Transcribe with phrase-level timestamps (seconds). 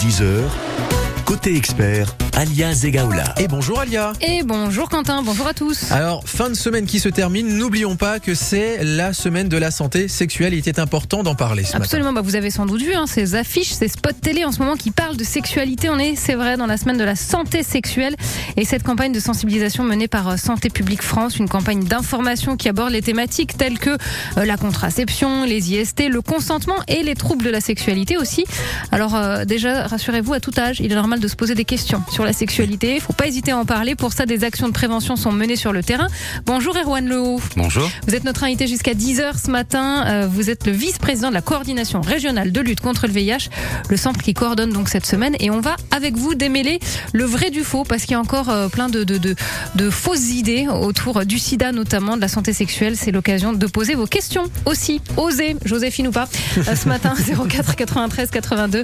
[0.00, 0.99] 10h.
[1.30, 3.36] Côté expert, Alia Zegaoula.
[3.38, 4.14] Et bonjour Alia.
[4.20, 5.92] Et bonjour Quentin, bonjour à tous.
[5.92, 9.70] Alors, fin de semaine qui se termine, n'oublions pas que c'est la semaine de la
[9.70, 10.54] santé sexuelle.
[10.54, 13.36] Il était important d'en parler ce Absolument, bah vous avez sans doute vu hein, ces
[13.36, 15.88] affiches, ces spots télé en ce moment qui parlent de sexualité.
[15.88, 18.16] On est, c'est vrai, dans la semaine de la santé sexuelle.
[18.56, 22.68] Et cette campagne de sensibilisation menée par euh, Santé publique France, une campagne d'information qui
[22.68, 27.44] aborde les thématiques telles que euh, la contraception, les IST, le consentement et les troubles
[27.44, 28.46] de la sexualité aussi.
[28.90, 32.02] Alors euh, déjà, rassurez-vous, à tout âge, il est normal de se poser des questions
[32.10, 32.94] sur la sexualité.
[32.96, 33.94] Il faut pas hésiter à en parler.
[33.94, 36.08] Pour ça, des actions de prévention sont menées sur le terrain.
[36.46, 37.40] Bonjour Erwan Lehaut.
[37.56, 37.88] Bonjour.
[38.06, 40.04] Vous êtes notre invité jusqu'à 10h ce matin.
[40.06, 43.48] Euh, vous êtes le vice-président de la coordination régionale de lutte contre le VIH,
[43.88, 45.36] le centre qui coordonne donc cette semaine.
[45.40, 46.80] Et on va avec vous démêler
[47.12, 49.34] le vrai du faux parce qu'il y a encore euh, plein de, de, de,
[49.76, 52.96] de fausses idées autour du sida, notamment de la santé sexuelle.
[52.96, 55.00] C'est l'occasion de poser vos questions aussi.
[55.16, 57.14] Osez, Joséphine ou pas, euh, ce matin
[57.48, 58.82] 04 93 82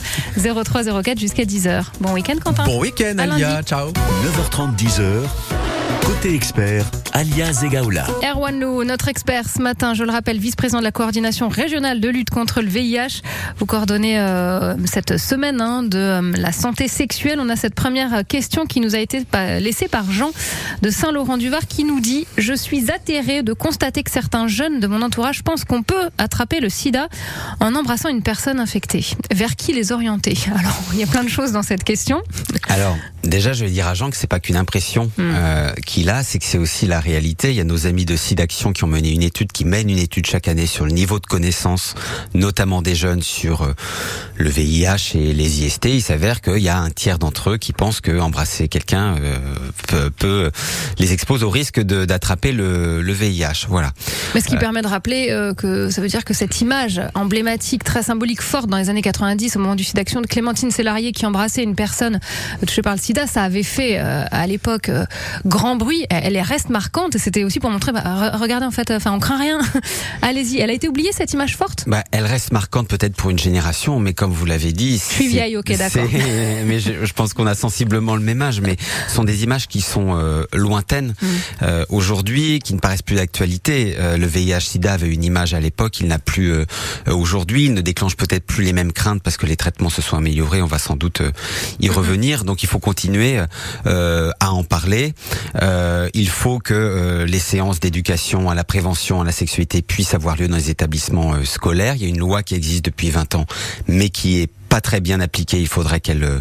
[0.64, 1.84] 03 04 jusqu'à 10h.
[2.00, 2.64] Bon week-end Quentin.
[2.64, 3.92] Bon week-end Alia, ciao.
[3.92, 5.75] 9h30, 10h.
[6.06, 8.06] Côté expert, Alia Zegaoula.
[8.22, 12.08] Erwan Lou, notre expert ce matin, je le rappelle, vice-président de la coordination régionale de
[12.08, 13.22] lutte contre le VIH.
[13.58, 17.40] Vous coordonnez euh, cette semaine hein, de euh, la santé sexuelle.
[17.40, 19.24] On a cette première question qui nous a été
[19.58, 20.30] laissée par Jean
[20.80, 25.02] de Saint-Laurent-du-Var qui nous dit «Je suis atterré de constater que certains jeunes de mon
[25.02, 27.08] entourage pensent qu'on peut attraper le sida
[27.58, 29.04] en embrassant une personne infectée.
[29.34, 32.22] Vers qui les orienter?» Alors, il y a plein de choses dans cette question.
[32.68, 36.22] Alors, déjà, je vais dire à Jean que c'est pas qu'une impression euh, qu'il a,
[36.22, 37.48] c'est que c'est aussi la réalité.
[37.48, 39.98] Il y a nos amis de SIDAction qui ont mené une étude, qui mènent une
[39.98, 41.94] étude chaque année sur le niveau de connaissance,
[42.34, 43.72] notamment des jeunes sur euh,
[44.36, 45.86] le VIH et les IST.
[45.86, 49.38] Il s'avère qu'il y a un tiers d'entre eux qui pensent que embrasser quelqu'un euh,
[49.88, 50.50] peut, peut
[50.98, 53.66] les expose au risque d'attraper le, le VIH.
[53.70, 53.92] Voilà.
[54.34, 57.84] Mais ce qui permet de rappeler euh, que ça veut dire que cette image emblématique,
[57.84, 61.24] très symbolique, forte dans les années 90, au moment du SIDAction de Clémentine Sélarié qui
[61.24, 65.06] embrassait une personne euh, touchée par le sida, ça avait fait euh, à l'époque euh,
[65.46, 65.85] grand bruit.
[66.10, 69.18] Elle elle reste marquante c'était aussi pour montrer, bah, re- regardez en fait, enfin on
[69.20, 69.60] craint rien.
[70.22, 70.58] Allez-y.
[70.60, 71.84] Elle a été oubliée cette image forte?
[71.86, 75.30] Bah, elle reste marquante peut-être pour une génération, mais comme vous l'avez dit, suis c'est-
[75.30, 76.08] vieille, ok, d'accord.
[76.66, 78.76] Mais je, je pense qu'on a sensiblement le même âge, mais
[79.08, 81.26] ce sont des images qui sont euh, lointaines Mm.
[81.62, 83.96] euh, aujourd'hui, qui ne paraissent plus d'actualité.
[83.98, 86.64] Euh, le VIH/SIDA avait une image à l'époque, il n'a plus euh,
[87.08, 87.64] aujourd'hui.
[87.66, 90.62] Il ne déclenche peut-être plus les mêmes craintes parce que les traitements se sont améliorés.
[90.62, 91.30] On va sans doute euh,
[91.80, 92.44] y revenir.
[92.44, 93.38] Donc il faut continuer
[93.86, 95.14] euh, à en parler.
[95.76, 100.14] Euh, il faut que euh, les séances d'éducation à la prévention, à la sexualité puissent
[100.14, 101.94] avoir lieu dans les établissements euh, scolaires.
[101.96, 103.46] Il y a une loi qui existe depuis 20 ans,
[103.86, 105.58] mais qui est pas très bien appliquée.
[105.58, 106.40] Il faudrait qu'elle euh,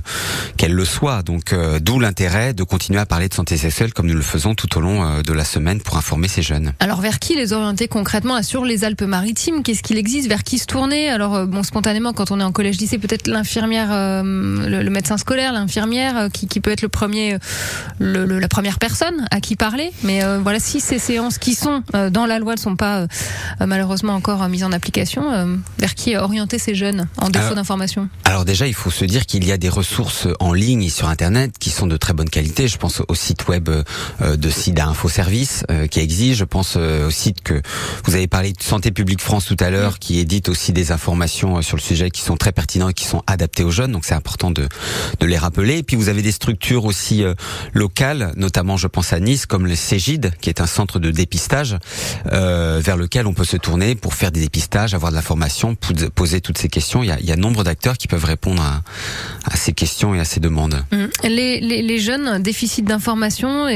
[0.57, 1.23] qu'elle le soit.
[1.23, 4.55] Donc, euh, d'où l'intérêt de continuer à parler de santé sexuelle comme nous le faisons
[4.55, 6.73] tout au long euh, de la semaine pour informer ces jeunes.
[6.81, 9.63] Alors vers qui les orienter concrètement sur les Alpes-Maritimes?
[9.63, 10.27] Qu'est-ce qu'il existe?
[10.27, 11.07] Vers qui se tourner?
[11.07, 14.21] Alors bon, spontanément, quand on est en collège-lycée, peut-être l'infirmière, euh,
[14.67, 17.37] le, le médecin scolaire, l'infirmière, euh, qui, qui peut être le premier,
[17.99, 19.91] le, le- la première personne à qui parler.
[20.03, 23.07] Mais voilà, si ces séances qui sont dans la loi ne sont pas
[23.61, 25.23] malheureusement encore mises en application,
[25.79, 29.45] vers qui orienter ces jeunes en défaut d'information Alors déjà, il faut se dire qu'il
[29.45, 32.67] y a des ressources en ligne et sur Internet qui sont de très bonne qualité.
[32.67, 36.39] Je pense au site web euh, de SIDA Info Service euh, qui existe.
[36.39, 37.61] Je pense euh, au site que
[38.03, 41.57] vous avez parlé de Santé publique France tout à l'heure, qui édite aussi des informations
[41.57, 43.91] euh, sur le sujet qui sont très pertinentes et qui sont adaptées aux jeunes.
[43.91, 44.67] Donc c'est important de,
[45.21, 45.77] les rappeler.
[45.77, 47.35] Et puis vous avez des structures aussi euh,
[47.73, 51.77] locales, notamment je pense à Nice, comme le Cégide, qui est un centre de dépistage
[52.33, 55.75] euh, vers lequel on peut se tourner pour faire des dépistages, avoir de la formation,
[55.75, 57.03] pou- poser toutes ces questions.
[57.03, 58.81] Il y a, il nombre d'acteurs peuvent répondre à,
[59.51, 60.83] à ces questions et à ces demandes.
[60.91, 61.05] Mm.
[61.27, 63.67] Les, les, les jeunes, déficit d'information,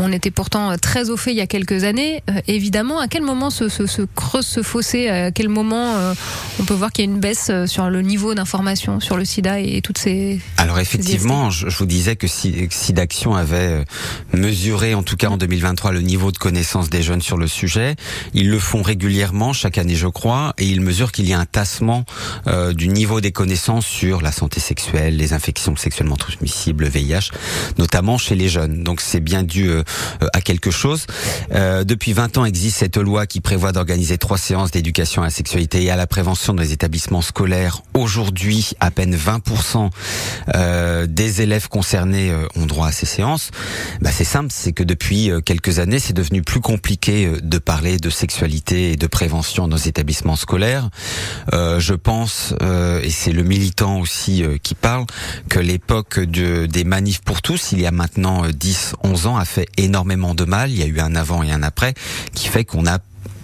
[0.00, 2.22] on était pourtant très au fait il y a quelques années.
[2.30, 6.14] euh, évidemment, à quel moment se, se, se creuse ce fossé À quel moment euh,
[6.60, 9.24] on peut voir qu'il y a une baisse euh, sur le niveau d'information sur le
[9.24, 10.40] sida et, toutes ces...
[10.56, 13.84] Alors effectivement, je, je vous disais que Si- SIDAction avait
[14.32, 17.96] mesuré, en tout cas en 2023, le niveau de connaissance des jeunes sur le sujet.
[18.34, 21.46] Ils le font régulièrement, chaque année je crois, et ils mesurent qu'il y a un
[21.46, 22.04] tassement
[22.46, 27.30] euh, du niveau des connaissances sur la santé sexuelle, les infections sexuellement transmissibles, le VIH,
[27.78, 28.82] notamment chez les jeunes.
[28.82, 29.82] Donc c'est bien dû euh,
[30.22, 31.06] euh, à quelque chose.
[31.52, 35.30] Euh, depuis 20 ans existe cette loi qui prévoit d'organiser trois séances d'éducation à la
[35.30, 37.82] sexualité et à la prévention dans les établissements scolaires.
[37.94, 39.90] Aujourd'hui, à peine 20%
[40.54, 43.50] euh, des élèves concernés euh, ont droit à ces séances.
[44.00, 47.96] Bah, c'est simple, c'est que depuis euh, quelques années, c'est devenu plus compliqué de parler
[47.96, 50.90] de sexualité et de prévention dans les établissements scolaires.
[51.52, 52.54] Je pense,
[53.02, 55.06] et c'est le militant aussi euh, qui parle,
[55.48, 59.36] que l'époque de, des manifs pour tous, il y a maintenant euh, 10, 11 ans,
[59.36, 60.70] a fait énormément de mal.
[60.70, 61.94] Il y a eu un avant et un après,
[62.34, 62.98] qui fait qu'on a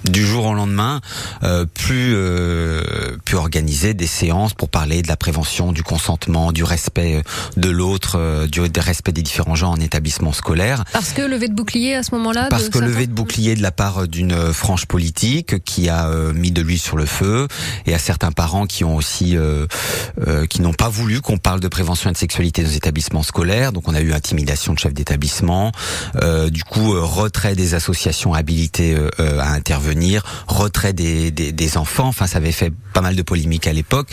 [0.04, 1.00] du jour au lendemain,
[1.42, 6.64] euh, plus euh, pu organiser des séances pour parler de la prévention, du consentement, du
[6.64, 7.22] respect euh,
[7.56, 10.84] de l'autre, euh, du, respect des différents gens en établissement scolaire.
[10.92, 12.48] Parce que levé de bouclier à ce moment-là.
[12.50, 16.62] Parce que levé de bouclier de la part d'une frange politique qui a mis de
[16.62, 17.46] l'huile sur le feu,
[17.86, 19.36] et à certains parents qui ont aussi
[20.48, 23.72] qui n'ont pas voulu qu'on parle de prévention et de sexualité dans les établissements scolaires.
[23.72, 25.72] Donc on a eu intimidation de chef d'établissement,
[26.50, 29.91] du coup retrait des associations habilitées à intervenir
[30.48, 32.08] retrait des, des, des, enfants.
[32.08, 34.08] Enfin, ça avait fait pas mal de polémiques à l'époque.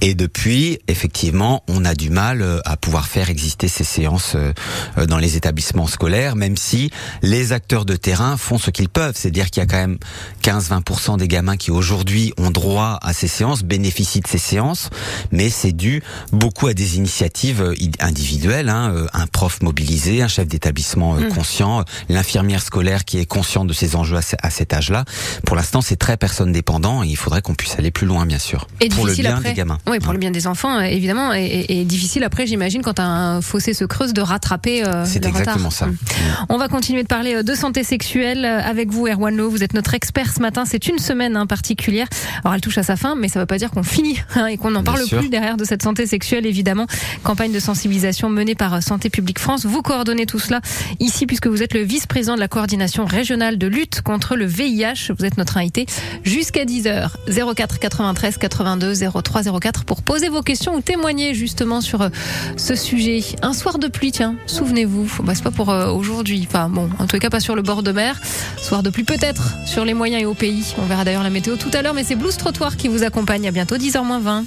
[0.00, 4.52] Et depuis, effectivement, on a du mal euh, à pouvoir faire exister ces séances euh,
[4.98, 6.90] euh, dans les établissements scolaires, même si
[7.22, 9.14] les acteurs de terrain font ce qu'ils peuvent.
[9.16, 9.98] C'est-à-dire qu'il y a quand même
[10.42, 14.90] 15-20% des gamins qui aujourd'hui ont droit à ces séances, bénéficient de ces séances,
[15.32, 16.02] mais c'est dû
[16.32, 18.68] beaucoup à des initiatives individuelles.
[18.68, 21.28] Hein, un prof mobilisé, un chef d'établissement mmh.
[21.28, 25.04] conscient, l'infirmière scolaire qui est consciente de ces enjeux à cet âge-là.
[25.46, 28.38] Pour l'instant, c'est très personne dépendant et il faudrait qu'on puisse aller plus loin, bien
[28.38, 28.66] sûr.
[28.80, 29.78] Et pour le bien des gamins.
[29.88, 31.32] Oui, pour le bien des enfants, euh, évidemment.
[31.32, 35.86] Et, difficile après, j'imagine, quand un fossé se creuse, de rattraper euh, C'est exactement ça.
[35.86, 35.96] Mm.
[36.48, 39.50] On va continuer de parler euh, de santé sexuelle avec vous, Erwan Lowe.
[39.50, 40.64] Vous êtes notre expert ce matin.
[40.66, 42.06] C'est une semaine hein, particulière.
[42.42, 44.46] Alors, elle touche à sa fin, mais ça ne veut pas dire qu'on finit hein,
[44.46, 46.86] et qu'on n'en parle plus derrière de cette santé sexuelle, évidemment.
[47.22, 49.66] Campagne de sensibilisation menée par Santé publique France.
[49.66, 50.60] Vous coordonnez tout cela
[51.00, 55.13] ici, puisque vous êtes le vice-président de la coordination régionale de lutte contre le VIH.
[55.18, 55.86] Vous êtes notre invité
[56.22, 57.10] jusqu'à 10h.
[57.54, 62.08] 04 93 82 03 04 pour poser vos questions ou témoigner justement sur euh,
[62.56, 63.22] ce sujet.
[63.42, 65.22] Un soir de pluie, tiens, souvenez-vous.
[65.22, 66.44] Bah, c'est pas pour euh, aujourd'hui.
[66.46, 68.20] Enfin bon, en tout cas pas sur le bord de mer.
[68.56, 70.74] Soir de pluie peut-être sur les moyens et au pays.
[70.78, 73.46] On verra d'ailleurs la météo tout à l'heure, mais c'est Blues Trottoir qui vous accompagne.
[73.48, 74.44] À bientôt 10h 20.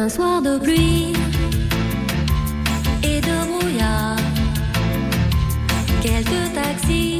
[0.00, 1.12] Un soir de pluie
[3.02, 4.16] et de brouillard,
[6.00, 7.17] quelques taxis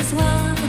[0.00, 0.59] Et ce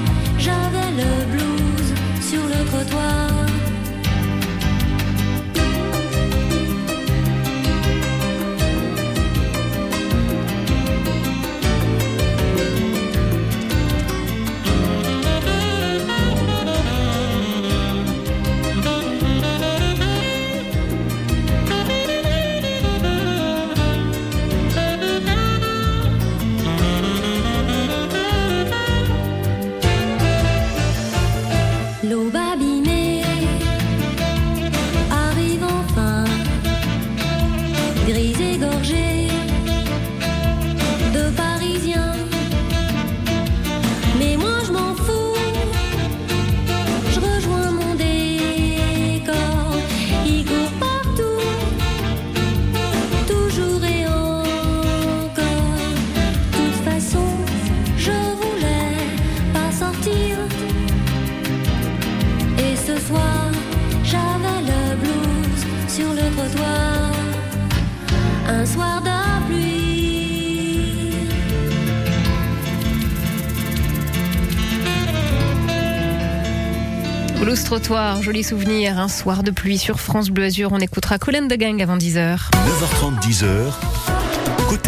[77.51, 78.97] Blues Trottoir, joli souvenir.
[78.97, 80.69] Un soir de pluie sur France Bleu Azur.
[80.71, 82.37] On écoutera Colin de Gang avant 10h.
[82.53, 84.00] 9h30, 10h.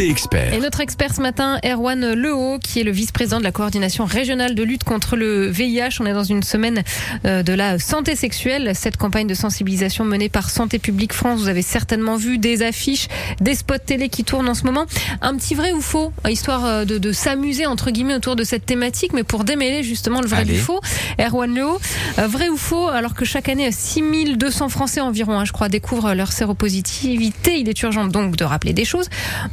[0.03, 0.53] Côté expert.
[0.53, 4.55] Et notre expert ce matin, Erwan Lehaut, qui est le vice-président de la coordination régionale
[4.55, 5.99] de lutte contre le VIH.
[6.01, 6.83] On est dans une semaine
[7.25, 8.71] euh, de la santé sexuelle.
[8.75, 13.07] Cette campagne de sensibilisation menée par Santé publique France, vous avez certainement vu des affiches,
[13.39, 14.85] des spots télé qui tournent en ce moment.
[15.21, 18.65] Un petit vrai ou faux, histoire euh, de, de s'amuser entre guillemets autour de cette
[18.65, 20.53] thématique, mais pour démêler justement le vrai Allez.
[20.53, 20.81] du faux.
[21.19, 21.79] Erwan Lehaut,
[22.19, 26.13] euh, vrai ou faux, alors que chaque année 6200 Français environ, hein, je crois, découvrent
[26.13, 29.09] leur séropositivité, il est urgent donc de rappeler des choses.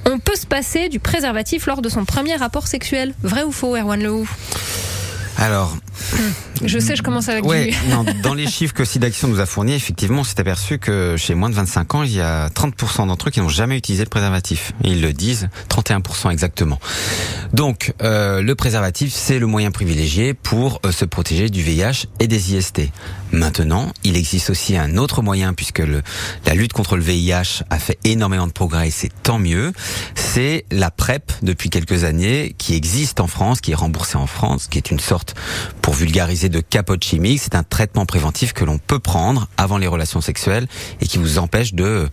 [0.07, 3.15] On peut se passer du préservatif lors de son premier rapport sexuel.
[3.23, 4.27] Vrai ou faux, Erwan Lehaut
[5.37, 5.77] Alors,
[6.63, 7.77] Je sais, je commence avec ouais, du...
[7.91, 11.35] non, dans les chiffres que SIDAction nous a fournis, effectivement, on s'est aperçu que chez
[11.35, 14.11] moins de 25 ans, il y a 30% d'entre eux qui n'ont jamais utilisé le
[14.11, 14.73] préservatif.
[14.85, 16.79] Et ils le disent, 31% exactement.
[17.53, 22.27] Donc, euh, le préservatif, c'est le moyen privilégié pour euh, se protéger du VIH et
[22.27, 22.83] des IST.
[23.33, 26.03] Maintenant, il existe aussi un autre moyen, puisque le,
[26.47, 29.73] la lutte contre le VIH a fait énormément de progrès, et c'est tant mieux.
[30.15, 34.67] C'est la PrEP depuis quelques années, qui existe en France, qui est remboursée en France,
[34.69, 35.35] qui est une sorte,
[35.81, 37.41] pour vulgariser, de capote chimique.
[37.43, 40.67] C'est un traitement préventif que l'on peut prendre avant les relations sexuelles
[41.01, 42.09] et qui vous empêche de,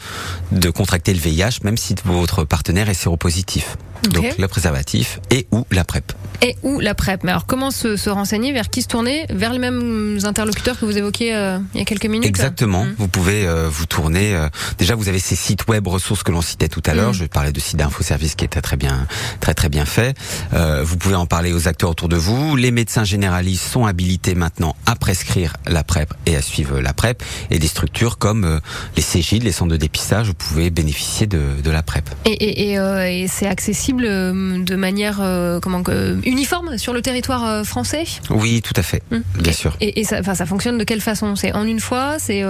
[0.52, 3.78] de contracter le VIH, même si votre partenaire est séropositif.
[4.10, 6.12] Donc, le préservatif et ou la PrEP.
[6.42, 7.24] Et ou la PrEP.
[7.24, 8.54] Mais alors, comment se, se renseigner?
[8.54, 9.26] Vers qui se tourner?
[9.30, 12.28] Vers les mêmes interlocuteurs que vous évoquiez euh, il y a quelques minutes?
[12.28, 12.86] Exactement.
[12.86, 12.96] Mm.
[13.00, 14.36] Vous pouvez euh, vous tourner.
[14.36, 17.12] euh, déjà, vous avez ces sites web ressources que l'on citait tout à l'heure.
[17.12, 17.16] Mm.
[17.16, 19.08] Je parlais de site d'info service qui était très bien,
[19.40, 20.16] très très bien fait.
[20.54, 22.56] Euh, vous pouvez en parler aux acteurs autour de vous.
[22.56, 27.24] Les médecins généralistes sont habilités maintenant à prescrire la PrEP et à suivre la PrEP.
[27.50, 28.60] Et des structures comme euh,
[28.96, 32.08] les CGID, les centres de dépistage, vous pouvez bénéficier de, de la PrEP.
[32.26, 36.94] Et, et, et, euh, et c'est accessible euh, de manière euh, comment euh, uniforme sur
[36.94, 38.04] le territoire euh, français?
[38.30, 39.02] Oui, tout à fait.
[39.12, 39.18] Mm.
[39.42, 39.76] Bien sûr.
[39.82, 41.36] Et, et ça, ça fonctionne de quelle façon?
[41.36, 42.18] C'est en une fois?
[42.20, 42.44] C'est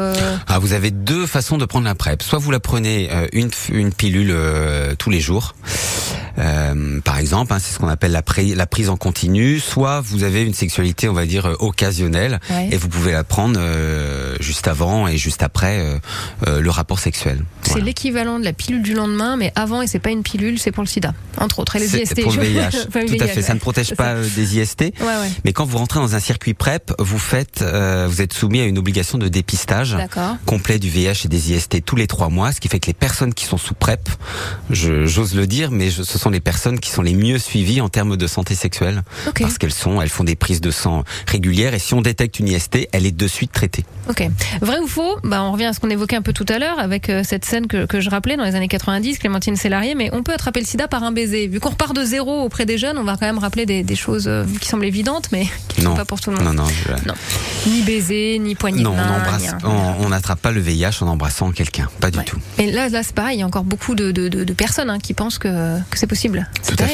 [0.48, 2.22] Ah, vous avez deux façons de prendre la PrEP.
[2.24, 4.36] Soit vous la prenez une, une pilule
[4.98, 5.56] tous les jours,
[7.03, 9.60] par exemple, hein, c'est ce qu'on appelle la, pri- la prise en continu.
[9.60, 12.70] Soit vous avez une sexualité, on va dire, occasionnelle, Ouais.
[12.72, 13.60] et vous pouvez la prendre
[14.39, 16.00] juste avant et juste après
[16.46, 17.39] le rapport sexuel.
[17.62, 17.86] c'est Voilà.
[17.86, 20.84] l'équivalent de la pilule du lendemain, mais avant et c'est pas une pilule, c'est pour
[20.84, 21.76] le SIDA, entre autres.
[21.76, 22.22] Et les IST.
[22.24, 22.60] pour le VIH.
[22.88, 23.42] Enfin, à.
[23.42, 24.82] Ça ne protège pas euh, des IST.
[24.82, 25.32] Ouais, ouais.
[25.46, 28.66] Mais quand vous rentrez dans un circuit PrEP, vous faites, euh, vous êtes soumis à
[28.66, 29.96] une obligation de dépistage
[30.46, 32.94] complet du VIH et des IST tous les trois mois, ce qui fait que les
[32.94, 34.10] personnes qui sont sous PrEP,
[34.70, 37.90] j'ose le dire, mais je- ce sont les personnes qui sont les mieux suivies en
[37.90, 39.04] termes de santé sexuelle,
[39.40, 42.48] parce qu'elles sont, elles font des prises de sang régulières, et si on détecte une
[42.48, 43.86] IST, elle est de suite traitée.
[44.10, 44.24] Ok.
[44.62, 45.18] Vrai ou faux?
[45.24, 47.46] Bah, on revient à ce qu'on évoquait un peu tout à l'heure avec euh, cette
[47.46, 49.96] scène que, que je rappelais dans les années 90, Clémentine Sélarié.
[49.96, 51.27] Mais on peut attraper le SIDA par un baiser.
[51.28, 53.96] Vu qu'on repart de zéro auprès des jeunes, on va quand même rappeler des, des
[53.96, 55.96] choses euh, qui semblent évidentes, mais qui ne sont Non.
[55.96, 56.46] pas pour tout le monde.
[56.46, 57.14] Non, non, je- Non.
[57.68, 59.24] Ni baiser, ni poignée non, de on main.
[59.64, 62.24] un- on n'attrape pas le VIH en embrassant quelqu'un, pas du Ouais.
[62.24, 62.38] tout.
[62.58, 64.90] Et là, là c'est pareil, il y a encore beaucoup de, de, de, de personnes
[64.90, 66.50] hein, qui pensent que, que c'est possible.
[66.68, 66.86] Tout à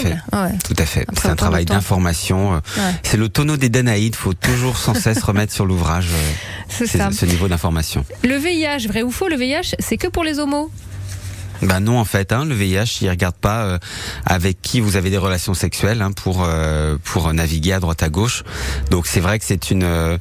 [0.45, 0.51] ouais.
[0.65, 1.05] Tout à fait.
[1.21, 2.53] C'est un travail d'information.
[2.55, 2.91] euh, Ouais.
[3.03, 4.15] C'est le tonneau des Danaïdes.
[4.15, 8.05] Faut toujours sans cesse remettre sur l'ouvrage euh, ce niveau d'information.
[8.23, 10.71] Le VIH, vrai ou faux, le VIH, c'est que pour les homos.
[11.63, 13.77] Ben non en fait, hein, le VIH il regarde pas euh,
[14.25, 18.09] avec qui vous avez des relations sexuelles hein, pour euh, pour naviguer à droite à
[18.09, 18.43] gauche.
[18.91, 20.17] Donc c'est vrai que c'est une euh,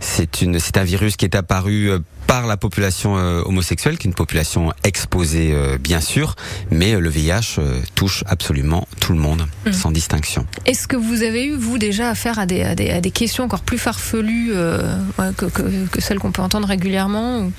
[0.00, 1.90] c'est une c'est un virus qui est apparu
[2.26, 6.34] par la population euh, homosexuelle, qui est une population exposée euh, bien sûr,
[6.70, 7.58] mais euh, le VIH
[7.94, 9.72] touche absolument tout le monde Mhm.
[9.72, 10.46] sans distinction.
[10.64, 13.44] Est-ce que vous avez eu, vous, déjà affaire à des, à des, à des questions
[13.44, 17.52] encore plus farfelues ouais, que, que, que celles qu'on peut entendre régulièrement ou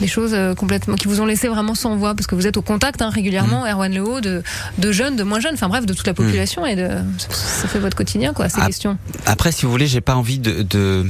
[0.00, 2.62] Des choses complètement qui vous ont laissé vraiment sans voix Parce que vous êtes au
[2.62, 3.70] contact hein, régulièrement, Mhm.
[3.72, 4.42] Erwan Lehaut, de,
[4.78, 6.88] de jeunes, de moins jeunes, enfin bref, de toute la population et de,
[7.18, 8.98] ça, fait votre quotidien, quoi, ces questions.
[9.26, 11.06] Après, si vous voulez, j'ai pas envie de, de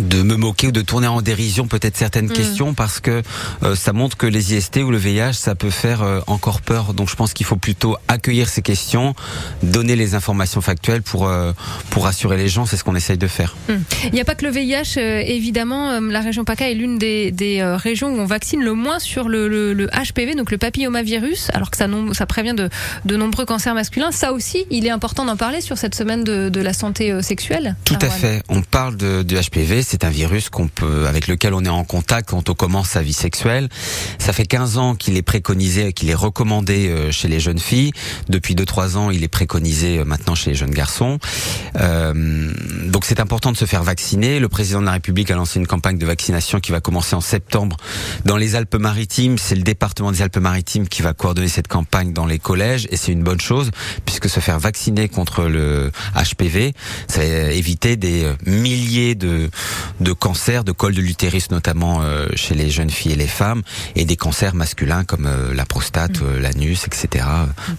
[0.00, 2.32] de me moquer ou de tourner en dérision peut-être certaines Mm.
[2.32, 3.22] questions parce que
[3.62, 6.94] euh, ça montre que les IST ou le VIH ça peut faire euh, encore peur
[6.94, 9.14] donc je pense qu'il faut plutôt accueillir ces questions
[9.62, 11.52] donner les informations factuelles pour euh,
[11.90, 13.56] pour rassurer les gens c'est ce qu'on essaye de faire
[14.04, 17.62] Il n'y a pas que le VIH, évidemment, la région PACA est l'une des, des
[17.62, 21.70] régions où on vaccine le moins sur le, le, le HPV, donc le papillomavirus, alors
[21.70, 22.68] que ça, ça prévient de,
[23.04, 24.10] de nombreux cancers masculins.
[24.12, 27.76] Ça aussi, il est important d'en parler sur cette semaine de, de la santé sexuelle.
[27.84, 28.42] Tout à fait.
[28.48, 31.82] On parle de, de HPV, c'est un virus qu'on peut, avec lequel on est en
[31.84, 33.68] contact quand on commence sa vie sexuelle.
[34.18, 37.92] Ça fait 15 ans qu'il est préconisé, qu'il est recommandé euh, chez les jeunes filles.
[38.28, 41.18] Depuis 2-3 ans, il est préconisé euh, maintenant chez les jeunes garçons.
[41.76, 42.52] Euh,
[42.86, 44.38] donc c'est important de se faire vacciner.
[44.38, 47.20] Le président de la République a lancé une campagne de vaccination qui va commencer en
[47.20, 47.76] septembre
[48.24, 49.38] dans les Alpes-Maritimes.
[49.38, 53.10] C'est le département des Alpes-Maritimes qui va coordonner cette campagne dans les collèges et c'est
[53.10, 53.70] une bonne chose
[54.04, 56.74] puisque se faire vacciner contre le HPV,
[57.08, 59.50] ça éviter des euh, milliers de,
[60.00, 63.62] de cancers, de col de l'utérus notamment euh, chez les jeunes filles et les femmes,
[63.96, 67.24] et des cancers masculins comme euh, la prostate, euh, l'anus, etc.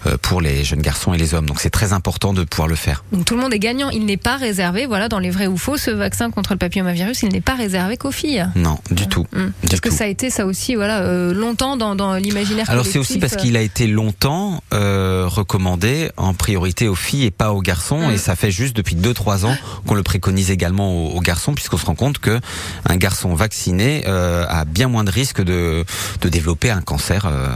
[0.06, 1.46] euh, pour les jeunes garçons et les hommes.
[1.46, 3.04] Donc c'est très important de pouvoir le faire.
[3.12, 3.90] Donc tout le monde est gagnant.
[3.90, 7.22] Il n'est pas réservé, voilà, dans les vrais ou faux, ce vaccin contre le papillomavirus,
[7.22, 8.46] il n'est pas réservé qu'aux filles.
[8.56, 9.26] Non, du tout.
[9.32, 9.94] Du Parce que tout.
[9.96, 12.68] ça a été ça aussi, voilà, euh, longtemps dans, dans l'imaginaire.
[12.70, 17.30] Alors c'est aussi parce qu'il a été longtemps euh, recommandé en priorité aux filles et
[17.30, 18.12] pas aux garçons, Mm.
[18.12, 19.56] et ça fait juste depuis 2-3 ans
[19.86, 22.40] qu'on le préconise également aux, aux garçons, puisqu'on se rend compte que
[22.88, 25.84] un garçon vacciné euh, a bien moins de risques de,
[26.20, 27.48] de développer un cancer euh,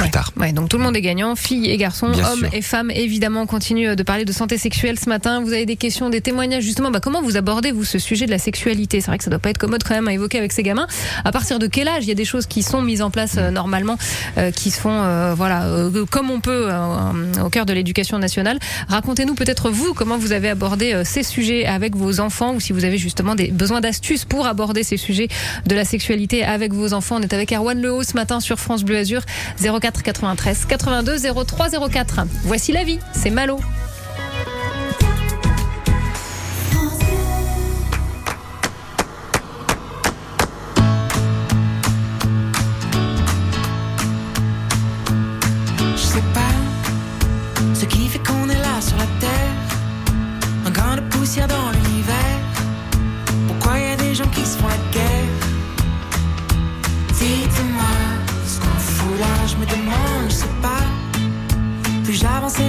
[0.00, 0.10] plus Ouais.
[0.10, 0.32] tard.
[0.38, 2.48] Ouais, donc tout le monde est gagnant, filles et garçons, Bien hommes sûr.
[2.54, 2.90] et femmes.
[2.90, 5.40] Évidemment, on continue de parler de santé sexuelle ce matin.
[5.42, 6.90] Vous avez des questions, des témoignages, justement.
[6.90, 9.00] Bah, comment vous abordez vous ce sujet de la sexualité?
[9.00, 10.86] C'est vrai que ça doit pas être commode quand même à évoquer avec ces gamins.
[11.24, 12.04] À partir de quel âge?
[12.04, 13.96] Il y a des choses qui sont mises en place euh, normalement,
[14.38, 18.18] euh, qui se font, euh, voilà, euh, comme on peut euh, au cœur de l'éducation
[18.18, 18.58] nationale.
[18.88, 22.72] Racontez-nous peut-être vous comment vous avez abordé euh, ces sujets avec vos enfants, ou si
[22.72, 25.28] vous avez justement des besoins d'astuces pour aborder ces sujets
[25.66, 27.16] de la sexualité avec vos enfants.
[27.18, 29.22] On est avec Erwan Lehaut ce matin sur France Bleu Azur
[29.60, 32.26] 04 93 82 03 04.
[32.44, 33.58] Voici la vie, c'est Malo.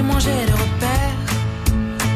[0.04, 1.20] Moins j'ai de repères.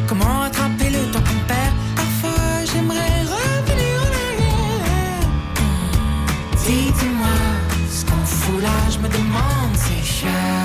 [0.07, 1.73] Comment rattraper le temps qu'on perd?
[1.95, 5.27] Parfois j'aimerais revenir en arrière.
[6.65, 7.37] Dites-moi
[7.89, 10.64] ce qu'on fout là, je me demande, c'est chacun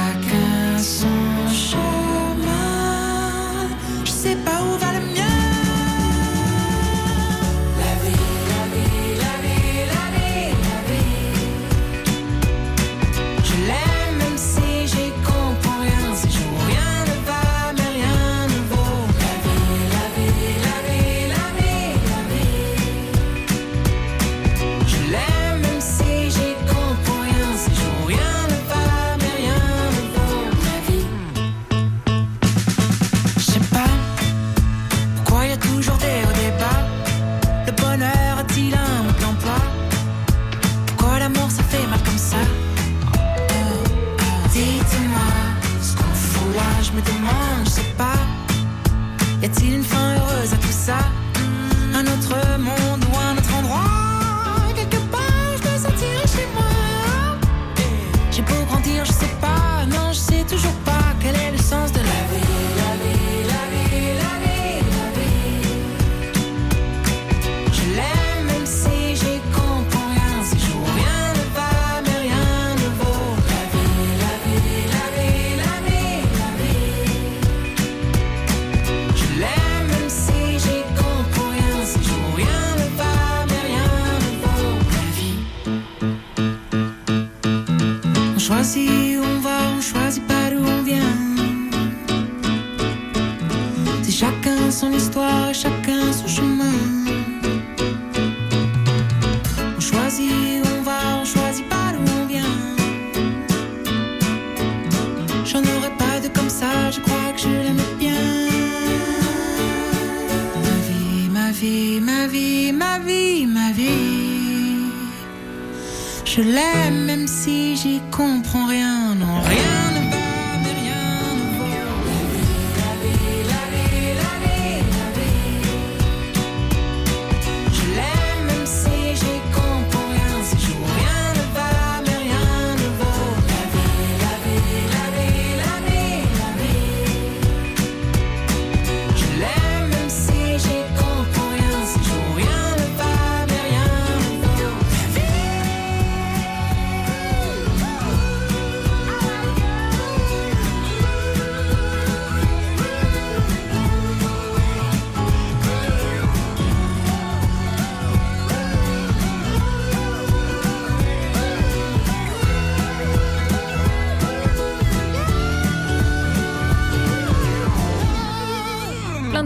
[117.81, 119.15] j'y comprends rien.
[119.15, 119.80] Non, rien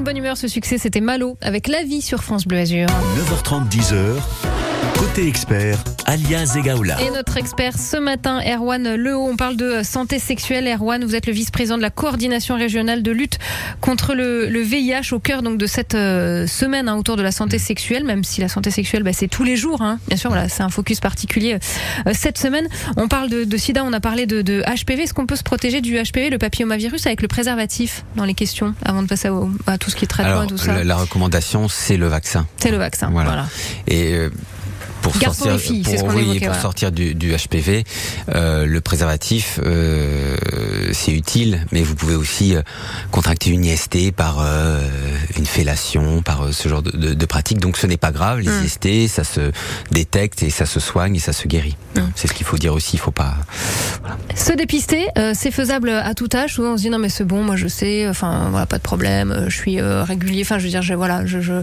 [0.05, 2.87] bonne humeur, ce succès, c'était Malo avec La vie sur France Bleu Azur.
[2.87, 4.63] 9h30, 10h.
[5.14, 7.00] Côté expert, Alia Zegaoula.
[7.00, 10.66] Et notre expert ce matin, Erwan Lehaut, on parle de santé sexuelle.
[10.66, 13.38] Erwan, vous êtes le vice-président de la coordination régionale de lutte
[13.81, 17.31] contre le, le VIH au cœur donc de cette euh, semaine hein, autour de la
[17.31, 19.83] santé sexuelle, même si la santé sexuelle bah, c'est tous les jours.
[19.83, 20.00] Hein.
[20.09, 21.59] Bien sûr, voilà, c'est un focus particulier
[22.09, 22.66] euh, cette semaine.
[22.96, 25.05] On parle de, de sida, on a parlé de, de HPV.
[25.05, 28.74] Est-ce qu'on peut se protéger du HPV, le papillomavirus, avec le préservatif dans les questions
[28.85, 30.83] avant de passer au- à tout ce qui est traitement Alors, et tout ça la,
[30.83, 32.48] la recommandation, c'est le vaccin.
[32.59, 33.11] C'est le vaccin.
[33.12, 33.29] Voilà.
[33.31, 33.46] voilà.
[33.87, 34.29] Et euh,
[35.12, 36.62] pour Garçons sortir, filles, pour, c'est ce qu'on oui, évoquait, pour voilà.
[36.62, 37.85] sortir du, du HPV,
[38.35, 40.37] euh, le préservatif, euh,
[40.93, 42.62] c'est utile, mais vous pouvez aussi euh,
[43.11, 44.81] contracter une IST par euh,
[45.37, 47.59] une fellation, par ce genre de, de, de pratique.
[47.59, 48.64] Donc ce n'est pas grave, les Mm.
[48.64, 49.51] IST, ça se
[49.90, 51.77] détecte et ça se soigne et ça se guérit.
[51.97, 52.01] Mm.
[52.14, 52.93] C'est ce qu'il faut dire aussi.
[52.97, 53.35] Il faut pas.
[54.35, 56.55] Se dépister, c'est faisable à tout âge.
[56.55, 58.83] Souvent, on se dit non mais c'est bon, moi je sais, enfin voilà, pas de
[58.83, 60.43] problème, je suis régulier.
[60.43, 61.62] Enfin, je veux dire, j'ai voilà, je, je-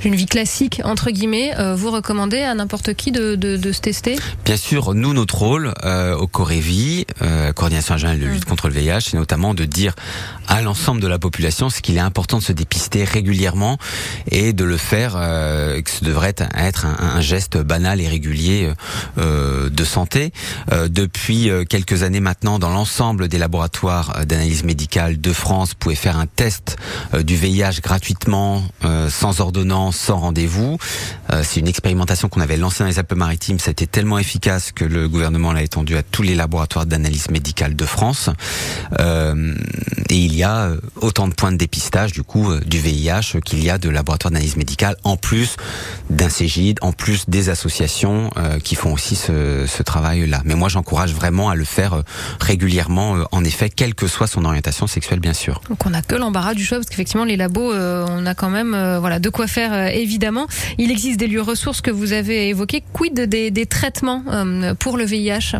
[0.00, 1.52] j'ai une vie classique entre guillemets.
[1.76, 5.72] Vous recommandez à n'importe qui de, de, de se tester Bien sûr, nous, notre rôle
[5.84, 8.48] euh, au Corévi, euh, coordination régionale de lutte Mm.
[8.48, 9.94] contre le VIH, c'est notamment de dire
[10.48, 13.78] à l'ensemble de la population ce qu'il est important de se dépister régulièrement
[14.30, 18.72] et de le faire, euh, que ce devrait être, un, un geste banal et régulier
[19.18, 20.32] euh, de santé.
[20.72, 25.70] Euh, depuis euh, quelques années maintenant, dans l'ensemble des laboratoires euh, d'analyse médicale de France,
[25.70, 26.76] vous pouvez faire un test
[27.14, 30.78] euh, du VIH gratuitement, euh, sans ordonnance, sans rendez-vous.
[31.32, 33.58] Euh, c'est une expérimentation qu'on avait lancée dans les Alpes-Maritimes.
[33.58, 37.30] Ça a été tellement efficace que le gouvernement l'a étendu à tous les laboratoires d'analyse
[37.30, 38.30] médicale de France.
[38.98, 39.54] Euh,
[40.08, 43.40] et il y a euh, autant de points de dépistage du coup euh, du VIH
[43.44, 45.56] qu'il y a de laboratoires d'analyse médicale, en plus
[46.10, 48.30] d'un Cégide, en plus des associations
[48.62, 50.42] qui font aussi ce, travail-là.
[50.44, 52.02] Mais moi, j'encourage vraiment à le faire
[52.40, 55.60] régulièrement, en effet, quelle que soit son orientation sexuelle, bien sûr.
[55.68, 58.70] Donc on a que l'embarras du choix parce qu'effectivement les labos, on a quand même
[58.98, 60.46] voilà de quoi faire évidemment.
[60.78, 62.59] Il existe des lieux ressources que vous avez évoqués.
[62.92, 65.56] Quid des, des traitements euh, pour le VIH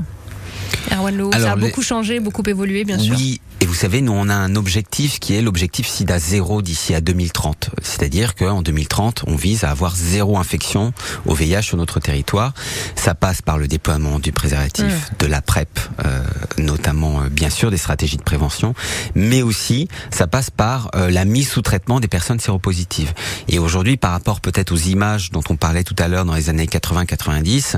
[0.93, 3.15] Erwan Loho, ça a les- beaucoup changé, beaucoup évolué bien sûr.
[3.17, 6.95] Oui, et vous savez, nous on a un objectif qui est l'objectif SIDA zéro d'ici
[6.95, 7.69] à 2030.
[7.83, 10.95] C'est-à-dire qu'en 2030, on vise à avoir zéro infection
[11.27, 12.55] au VIH sur notre territoire.
[12.97, 15.17] Ça passe par le déploiement du préservatif, Mmh.
[15.19, 15.69] de la PrEP,
[16.07, 16.23] euh,
[16.57, 18.75] notamment euh, bien sûr des stratégies de prévention,
[19.15, 23.13] mais aussi ça passe par euh, la mise sous traitement des personnes séropositives.
[23.49, 26.49] Et aujourd'hui, par rapport peut-être aux images dont on parlait tout à l'heure dans les
[26.49, 27.77] années 80-90,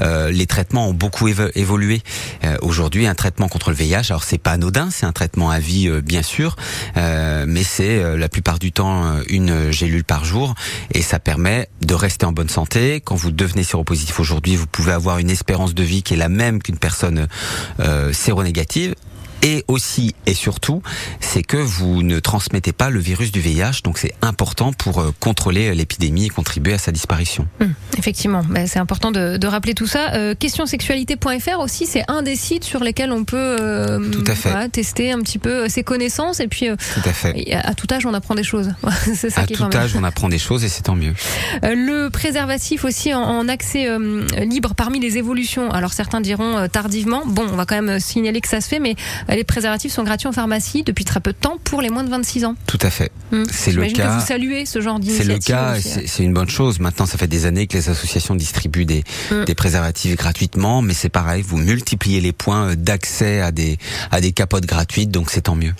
[0.00, 2.02] euh, les traitements ont beaucoup évo- évolué.
[2.44, 5.58] Euh, Aujourd'hui, un traitement contre le VIH, alors c'est pas anodin, c'est un traitement à
[5.58, 6.56] vie euh, bien sûr,
[6.96, 10.54] euh, mais c'est euh, la plupart du temps une gélule par jour
[10.92, 13.00] et ça permet de rester en bonne santé.
[13.00, 16.28] Quand vous devenez séropositif aujourd'hui, vous pouvez avoir une espérance de vie qui est la
[16.28, 17.26] même qu'une personne
[18.12, 18.94] séronégative.
[19.44, 20.82] Et aussi et surtout,
[21.20, 25.12] c'est que vous ne transmettez pas le virus du VIH, donc c'est important pour euh,
[25.20, 27.46] contrôler l'épidémie et contribuer à sa disparition.
[27.60, 30.14] Hum, effectivement, Ben, c'est important de, de rappeler tout ça.
[30.14, 34.50] Euh, questionsexualité.fr aussi, c'est un des sites sur lesquels on peut euh, Tout à fait.
[34.50, 37.52] voilà, tester un petit peu euh, ses connaissances et puis euh, Tout à fait.
[37.54, 38.70] à, tout âge on apprend des choses.
[39.14, 41.12] c'est ça À qui tout âge, on apprend des choses et c'est tant mieux.
[41.64, 45.70] Euh, le préservatif aussi en, en accès euh, libre parmi les évolutions.
[45.70, 47.22] Alors certains diront euh, tardivement.
[47.26, 48.96] Bon, on va quand même euh, signaler que ça se fait, mais
[49.30, 52.04] euh, les préservatifs sont gratuits en pharmacie depuis très peu de temps pour les moins
[52.04, 52.54] de 26 ans.
[52.66, 53.10] Tout à fait.
[53.32, 53.44] Hum.
[53.50, 54.06] C'est le cas.
[54.16, 55.34] que vous saluez ce genre C'est d'initiative.
[55.34, 56.78] le cas, c'est c'est une bonne chose.
[56.80, 59.44] Maintenant, ça fait des années que les associations distribuent des, Mm.
[59.44, 63.78] des préservatifs gratuitement, mais c'est pareil, vous multipliez les points euh, d'accès à des,
[64.10, 65.72] à des capotes gratuites, donc c'est tant mieux.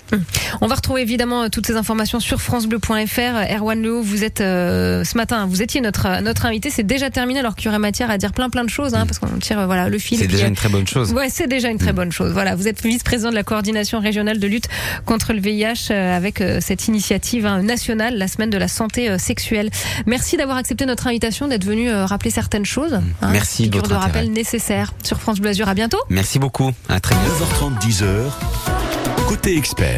[0.61, 3.55] On va retrouver évidemment euh, toutes ces informations sur francebleu.fr.
[3.57, 6.69] Erwan Lehaut, vous êtes euh, ce matin, vous étiez notre notre invité.
[6.69, 9.05] C'est déjà terminé alors qu'il y aurait matière à dire plein plein de choses, hein,
[9.05, 10.17] parce qu'on tire voilà le fil.
[10.17, 11.13] C'est déjà une très bonne chose.
[11.13, 12.31] Ouais, c'est déjà une très bonne chose.
[12.33, 14.67] Voilà, vous êtes vice-président de la coordination régionale de lutte
[15.05, 19.09] contre le VIH euh, avec euh, cette initiative hein, nationale, la semaine de la santé
[19.09, 19.69] euh, sexuelle.
[20.05, 22.93] Merci d'avoir accepté notre invitation, d'être venu rappeler certaines choses.
[22.95, 24.27] hein, Merci votre de rappel intérêt.
[24.27, 25.69] nécessaires sur France Bleu Azur.
[25.69, 25.99] À bientôt.
[26.09, 26.71] Merci beaucoup.
[26.89, 27.69] À très bientôt.
[27.69, 28.07] 9h30, 10h.
[29.27, 29.93] Côté expert.